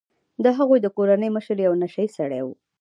د 0.43 0.45
هغوی 0.57 0.79
د 0.81 0.87
کورنۍ 0.97 1.29
مشر 1.37 1.57
یو 1.65 1.73
نشه 1.81 2.01
يي 2.05 2.09
سړی 2.17 2.41
و. 2.43 2.47